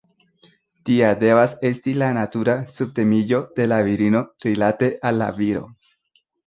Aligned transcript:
Tia 0.89 1.11
devas 1.23 1.53
esti 1.69 1.93
la 2.03 2.09
natura 2.19 2.57
submetiĝo 2.73 3.45
de 3.61 3.71
la 3.75 3.81
virino 3.91 4.27
rilate 4.49 4.93
al 5.11 5.25
la 5.25 5.33
viro. 5.43 5.67